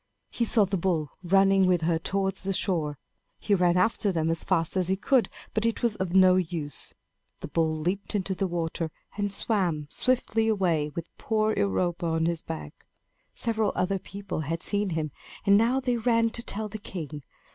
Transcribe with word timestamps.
He 0.31 0.45
saw 0.45 0.65
the 0.65 0.77
bull 0.79 1.11
running 1.21 1.67
with 1.67 1.81
her 1.81 1.99
towards 1.99 2.41
the 2.41 2.53
shore. 2.53 2.97
He 3.39 3.53
ran 3.53 3.77
after 3.77 4.11
them 4.11 4.31
as 4.31 4.43
fast 4.43 4.75
as 4.75 4.87
he 4.87 4.95
could, 4.95 5.29
but 5.53 5.63
it 5.63 5.83
was 5.83 5.95
of 5.97 6.15
no 6.15 6.37
use. 6.37 6.95
The 7.41 7.47
bull 7.47 7.75
leaped 7.75 8.15
into 8.15 8.33
the 8.33 8.49
sea, 8.79 8.89
and 9.15 9.31
swam 9.31 9.85
swiftly 9.91 10.47
away, 10.47 10.89
with 10.95 11.05
poor 11.19 11.53
Europa 11.53 12.07
on 12.07 12.25
his 12.25 12.41
back. 12.41 12.87
Several 13.35 13.73
other 13.75 13.99
people 13.99 14.39
had 14.39 14.63
seen 14.63 14.89
him, 14.89 15.11
and 15.45 15.55
now 15.55 15.79
they 15.79 15.97
ran 15.97 16.31
to 16.31 16.41
tell 16.41 16.67
the 16.67 16.79
king. 16.79 17.21